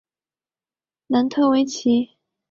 [1.05, 2.17] 楠特威奇。